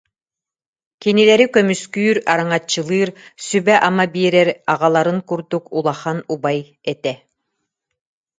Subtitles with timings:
[1.01, 3.09] кинилэри көмүскүүр, араҥаччылыыр,
[3.45, 6.59] сүбэ-ама биэрэр аҕаларын курдук улахан убай
[6.91, 7.13] этэ